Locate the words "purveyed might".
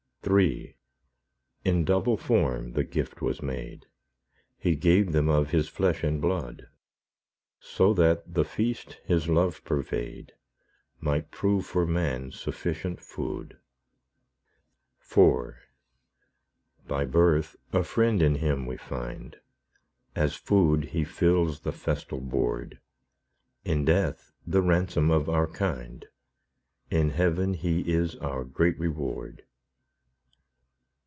9.63-11.31